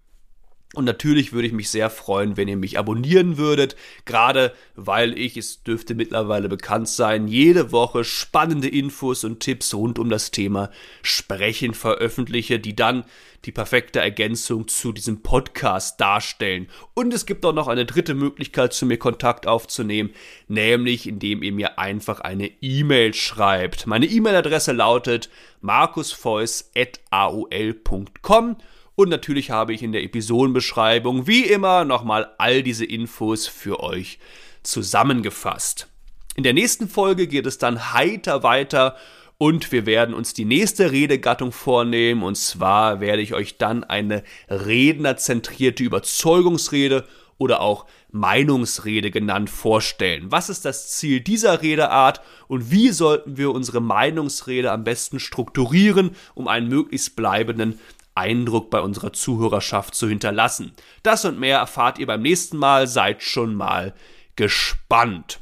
[0.75, 5.37] Und natürlich würde ich mich sehr freuen, wenn ihr mich abonnieren würdet, gerade weil ich,
[5.37, 10.71] es dürfte mittlerweile bekannt sein, jede Woche spannende Infos und Tipps rund um das Thema
[11.03, 13.05] Sprechen veröffentliche, die dann
[13.45, 16.69] die perfekte Ergänzung zu diesem Podcast darstellen.
[16.95, 20.15] Und es gibt auch noch eine dritte Möglichkeit, zu mir Kontakt aufzunehmen,
[20.49, 23.87] nämlich indem ihr mir einfach eine E-Mail schreibt.
[23.87, 25.29] Meine E-Mail-Adresse lautet
[25.61, 28.57] markusfeuss.aol.com
[28.97, 34.19] und natürlich habe ich in der Episodenbeschreibung wie immer nochmal all diese Infos für euch
[34.63, 35.89] zusammengefasst.
[36.37, 38.97] In der nächsten Folge geht es dann heiter weiter
[39.39, 44.23] und wir werden uns die nächste Redegattung vornehmen und zwar werde ich euch dann eine
[44.49, 47.05] rednerzentrierte Überzeugungsrede
[47.37, 50.31] oder auch Meinungsrede genannt vorstellen.
[50.31, 56.15] Was ist das Ziel dieser Redeart und wie sollten wir unsere Meinungsrede am besten strukturieren,
[56.35, 57.81] um einen möglichst bleibenden
[58.15, 60.73] Eindruck bei unserer Zuhörerschaft zu hinterlassen.
[61.03, 63.95] Das und mehr erfahrt ihr beim nächsten Mal, seid schon mal
[64.37, 65.41] gespannt.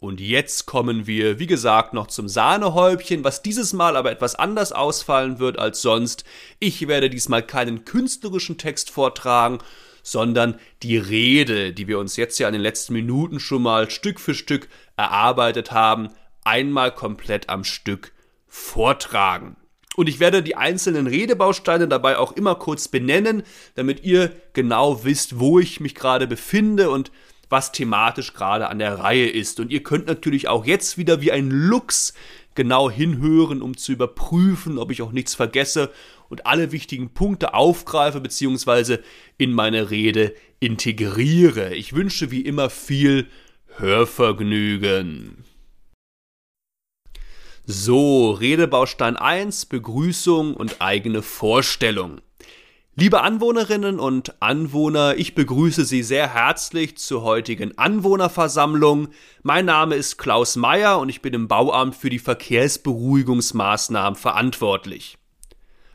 [0.00, 4.70] Und jetzt kommen wir, wie gesagt, noch zum Sahnehäubchen, was dieses Mal aber etwas anders
[4.70, 6.24] ausfallen wird als sonst.
[6.60, 9.58] Ich werde diesmal keinen künstlerischen Text vortragen,
[10.04, 14.20] sondern die Rede, die wir uns jetzt ja in den letzten Minuten schon mal Stück
[14.20, 16.10] für Stück erarbeitet haben,
[16.44, 18.12] einmal komplett am Stück
[18.46, 19.56] vortragen.
[19.96, 23.42] Und ich werde die einzelnen Redebausteine dabei auch immer kurz benennen,
[23.74, 27.10] damit ihr genau wisst, wo ich mich gerade befinde und
[27.48, 29.58] was thematisch gerade an der Reihe ist.
[29.58, 32.12] Und ihr könnt natürlich auch jetzt wieder wie ein Lux
[32.54, 35.92] genau hinhören, um zu überprüfen, ob ich auch nichts vergesse
[36.28, 38.98] und alle wichtigen Punkte aufgreife bzw.
[39.36, 41.74] in meine Rede integriere.
[41.74, 43.28] Ich wünsche wie immer viel
[43.76, 45.44] Hörvergnügen.
[47.70, 52.22] So, Redebaustein 1, Begrüßung und eigene Vorstellung.
[52.94, 59.08] Liebe Anwohnerinnen und Anwohner, ich begrüße Sie sehr herzlich zur heutigen Anwohnerversammlung.
[59.42, 65.18] Mein Name ist Klaus Meyer und ich bin im Bauamt für die Verkehrsberuhigungsmaßnahmen verantwortlich.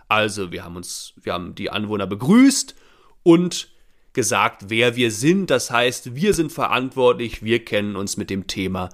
[0.08, 2.76] Also, wir haben uns, wir haben die Anwohner begrüßt
[3.24, 3.70] und
[4.14, 5.50] gesagt, wer wir sind.
[5.50, 8.90] Das heißt, wir sind verantwortlich, wir kennen uns mit dem Thema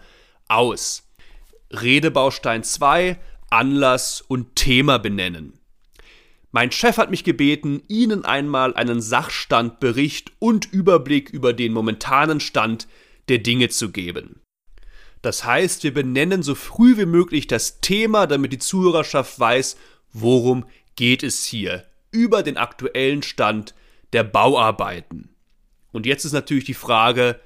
[0.48, 1.09] aus.
[1.72, 5.54] Redebaustein 2, Anlass und Thema benennen.
[6.52, 12.88] Mein Chef hat mich gebeten, Ihnen einmal einen Sachstandbericht und Überblick über den momentanen Stand
[13.28, 14.42] der Dinge zu geben.
[15.22, 19.78] Das heißt, wir benennen so früh wie möglich das Thema, damit die Zuhörerschaft weiß,
[20.12, 23.76] worum geht es hier über den aktuellen Stand
[24.14, 25.30] der Bauarbeiten.
[25.92, 27.40] Und jetzt ist natürlich die Frage,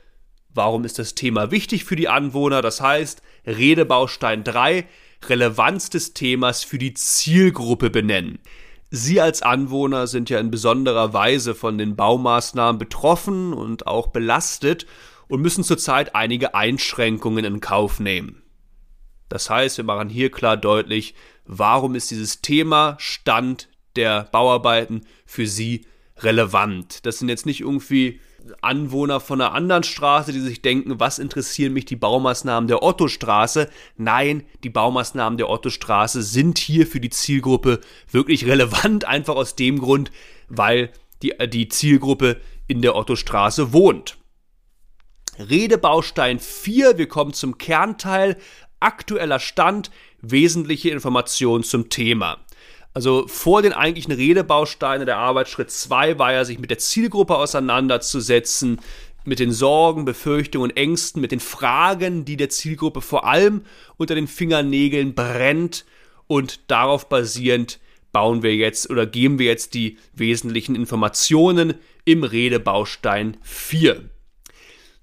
[0.54, 2.62] warum ist das Thema wichtig für die Anwohner?
[2.62, 4.88] Das heißt, Redebaustein 3,
[5.28, 8.40] Relevanz des Themas für die Zielgruppe benennen.
[8.90, 14.86] Sie als Anwohner sind ja in besonderer Weise von den Baumaßnahmen betroffen und auch belastet
[15.28, 18.44] und müssen zurzeit einige Einschränkungen in Kauf nehmen.
[19.30, 25.48] Das heißt, wir machen hier klar deutlich, warum ist dieses Thema Stand der Bauarbeiten für
[25.48, 27.06] Sie relevant.
[27.06, 28.20] Das sind jetzt nicht irgendwie
[28.62, 33.70] Anwohner von einer anderen Straße, die sich denken, was interessieren mich die Baumaßnahmen der Ottostraße?
[33.98, 37.80] Nein, die Baumaßnahmen der Ottostraße sind hier für die Zielgruppe
[38.12, 40.12] wirklich relevant, einfach aus dem Grund,
[40.50, 44.18] weil die, die Zielgruppe in der Ottostraße wohnt.
[45.40, 48.38] Redebaustein 4, wir kommen zum Kernteil,
[48.80, 49.90] aktueller Stand,
[50.22, 52.43] wesentliche Informationen zum Thema.
[52.94, 57.36] Also vor den eigentlichen Redebausteinen der Arbeit Schritt 2 war ja, sich mit der Zielgruppe
[57.36, 58.80] auseinanderzusetzen,
[59.26, 63.62] mit den Sorgen, Befürchtungen, Ängsten, mit den Fragen, die der Zielgruppe vor allem
[63.98, 65.86] unter den Fingernägeln brennt
[66.28, 67.80] und darauf basierend
[68.12, 71.76] bauen wir jetzt oder geben wir jetzt die wesentlichen Informationen
[72.06, 74.10] im Redebaustein 4.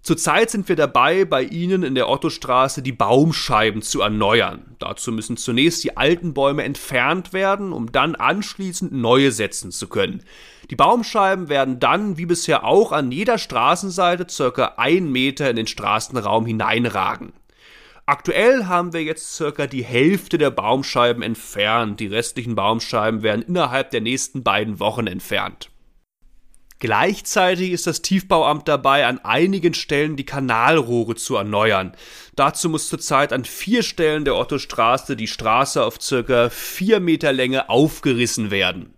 [0.03, 4.75] Zurzeit sind wir dabei, bei Ihnen in der Ottostraße die Baumscheiben zu erneuern.
[4.79, 10.23] Dazu müssen zunächst die alten Bäume entfernt werden, um dann anschließend neue setzen zu können.
[10.71, 15.67] Die Baumscheiben werden dann, wie bisher auch, an jeder Straßenseite circa ein Meter in den
[15.67, 17.35] Straßenraum hineinragen.
[18.07, 22.01] Aktuell haben wir jetzt circa die Hälfte der Baumscheiben entfernt.
[22.01, 25.70] Die restlichen Baumscheiben werden innerhalb der nächsten beiden Wochen entfernt.
[26.81, 31.93] Gleichzeitig ist das Tiefbauamt dabei, an einigen Stellen die Kanalrohre zu erneuern.
[32.37, 37.69] Dazu muss zurzeit an vier Stellen der Ottostraße die Straße auf circa vier Meter Länge
[37.69, 38.95] aufgerissen werden.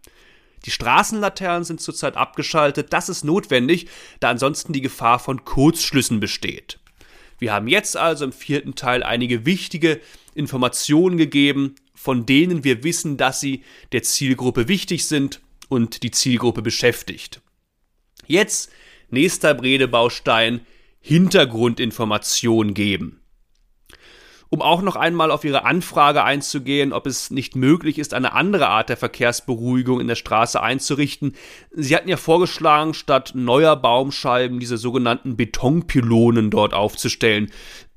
[0.65, 2.93] Die Straßenlaternen sind zurzeit abgeschaltet.
[2.93, 3.89] Das ist notwendig,
[4.21, 6.79] da ansonsten die Gefahr von Kurzschlüssen besteht.
[7.41, 10.01] Wir haben jetzt also im vierten Teil einige wichtige
[10.37, 16.63] Informationen gegeben, von denen wir wissen, dass sie der Zielgruppe wichtig sind und die Zielgruppe
[16.63, 17.41] beschäftigt.
[18.27, 18.71] Jetzt
[19.11, 20.63] nächster Redebaustein
[21.01, 23.23] Hintergrundinformation geben.
[24.53, 28.69] Um auch noch einmal auf Ihre Anfrage einzugehen, ob es nicht möglich ist, eine andere
[28.69, 31.35] Art der Verkehrsberuhigung in der Straße einzurichten.
[31.71, 37.51] Sie hatten ja vorgeschlagen, statt neuer Baumscheiben diese sogenannten Betonpylonen dort aufzustellen.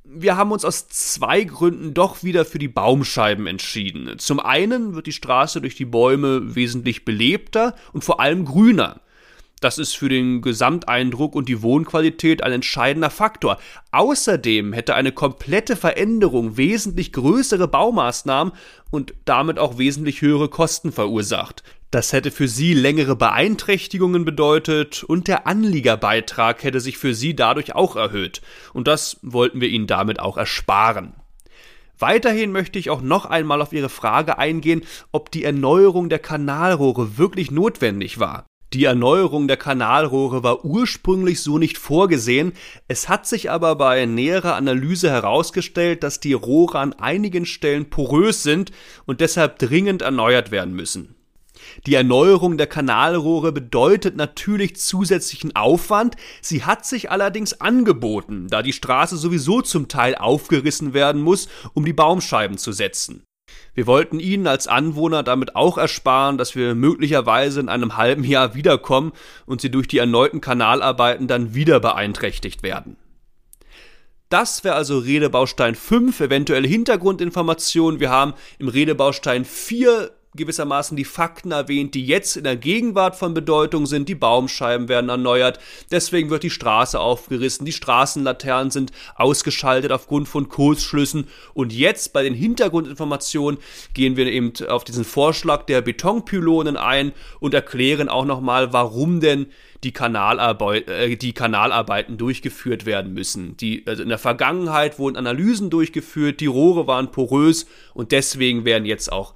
[0.05, 4.17] Wir haben uns aus zwei Gründen doch wieder für die Baumscheiben entschieden.
[4.17, 9.01] Zum einen wird die Straße durch die Bäume wesentlich belebter und vor allem grüner.
[9.61, 13.57] Das ist für den Gesamteindruck und die Wohnqualität ein entscheidender Faktor.
[13.91, 18.53] Außerdem hätte eine komplette Veränderung wesentlich größere Baumaßnahmen
[18.91, 21.63] und damit auch wesentlich höhere Kosten verursacht.
[21.89, 27.73] Das hätte für Sie längere Beeinträchtigungen bedeutet und der Anliegerbeitrag hätte sich für Sie dadurch
[27.73, 28.41] auch erhöht.
[28.73, 31.13] Und das wollten wir Ihnen damit auch ersparen.
[31.97, 34.81] Weiterhin möchte ich auch noch einmal auf Ihre Frage eingehen,
[35.13, 38.45] ob die Erneuerung der Kanalrohre wirklich notwendig war.
[38.75, 42.51] Die Erneuerung der Kanalrohre war ursprünglich so nicht vorgesehen,
[42.89, 48.43] es hat sich aber bei näherer Analyse herausgestellt, dass die Rohre an einigen Stellen porös
[48.43, 48.73] sind
[49.05, 51.15] und deshalb dringend erneuert werden müssen.
[51.85, 58.73] Die Erneuerung der Kanalrohre bedeutet natürlich zusätzlichen Aufwand, sie hat sich allerdings angeboten, da die
[58.73, 63.23] Straße sowieso zum Teil aufgerissen werden muss, um die Baumscheiben zu setzen.
[63.75, 68.55] Wir wollten Ihnen als Anwohner damit auch ersparen, dass wir möglicherweise in einem halben Jahr
[68.55, 69.11] wiederkommen
[69.45, 72.95] und Sie durch die erneuten Kanalarbeiten dann wieder beeinträchtigt werden.
[74.29, 77.99] Das wäre also Redebaustein 5, eventuelle Hintergrundinformationen.
[77.99, 83.33] Wir haben im Redebaustein 4 gewissermaßen die Fakten erwähnt, die jetzt in der Gegenwart von
[83.33, 84.09] Bedeutung sind.
[84.09, 85.59] Die Baumscheiben werden erneuert,
[85.91, 91.27] deswegen wird die Straße aufgerissen, die Straßenlaternen sind ausgeschaltet aufgrund von Kursschlüssen.
[91.53, 93.59] Und jetzt bei den Hintergrundinformationen
[93.93, 99.47] gehen wir eben auf diesen Vorschlag der Betonpylonen ein und erklären auch nochmal, warum denn
[99.85, 103.55] die, Kanalarbeit, äh, die Kanalarbeiten durchgeführt werden müssen.
[103.57, 108.85] Die, also in der Vergangenheit wurden Analysen durchgeführt, die Rohre waren porös und deswegen werden
[108.85, 109.35] jetzt auch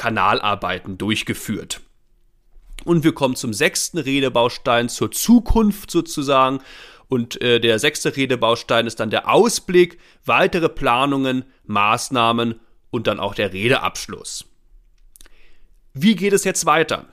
[0.00, 1.82] Kanalarbeiten durchgeführt.
[2.86, 6.60] Und wir kommen zum sechsten Redebaustein, zur Zukunft sozusagen.
[7.08, 13.34] Und äh, der sechste Redebaustein ist dann der Ausblick, weitere Planungen, Maßnahmen und dann auch
[13.34, 14.46] der Redeabschluss.
[15.92, 17.04] Wie geht es jetzt weiter?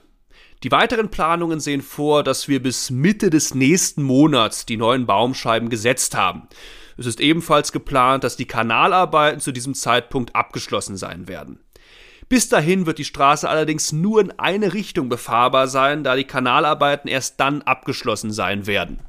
[0.62, 5.68] Die weiteren Planungen sehen vor, dass wir bis Mitte des nächsten Monats die neuen Baumscheiben
[5.68, 6.48] gesetzt haben.
[6.96, 11.60] Es ist ebenfalls geplant, dass die Kanalarbeiten zu diesem Zeitpunkt abgeschlossen sein werden.
[12.28, 17.08] Bis dahin wird die Straße allerdings nur in eine Richtung befahrbar sein, da die Kanalarbeiten
[17.08, 19.00] erst dann abgeschlossen sein werden.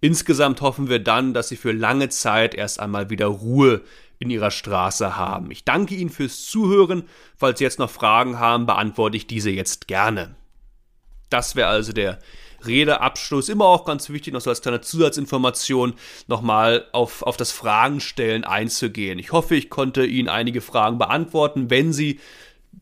[0.00, 3.80] Insgesamt hoffen wir dann, dass Sie für lange Zeit erst einmal wieder Ruhe
[4.18, 5.50] in Ihrer Straße haben.
[5.50, 7.04] Ich danke Ihnen fürs Zuhören.
[7.36, 10.34] Falls Sie jetzt noch Fragen haben, beantworte ich diese jetzt gerne.
[11.30, 12.18] Das wäre also der
[12.64, 13.48] Redeabschluss.
[13.48, 15.94] Immer auch ganz wichtig, noch so als kleine Zusatzinformation,
[16.26, 19.18] nochmal auf, auf das Fragenstellen einzugehen.
[19.18, 21.70] Ich hoffe, ich konnte Ihnen einige Fragen beantworten.
[21.70, 22.20] Wenn Sie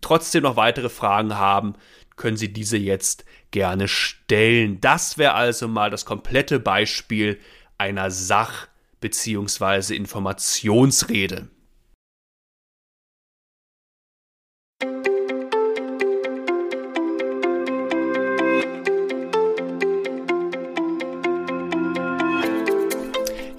[0.01, 1.75] trotzdem noch weitere Fragen haben,
[2.17, 4.81] können Sie diese jetzt gerne stellen.
[4.81, 7.41] Das wäre also mal das komplette Beispiel
[7.79, 8.69] einer Sach-
[9.01, 9.95] bzw.
[9.95, 11.49] Informationsrede.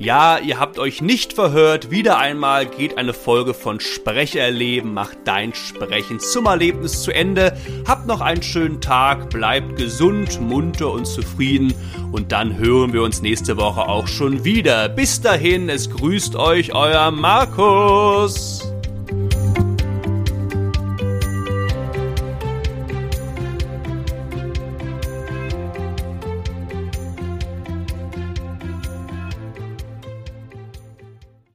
[0.05, 1.89] Ja, ihr habt euch nicht verhört.
[1.89, 7.57] Wieder einmal geht eine Folge von Sprecherleben macht dein Sprechen zum Erlebnis zu Ende.
[7.87, 11.73] Habt noch einen schönen Tag, bleibt gesund, munter und zufrieden
[12.11, 14.89] und dann hören wir uns nächste Woche auch schon wieder.
[14.89, 18.74] Bis dahin, es grüßt euch euer Markus.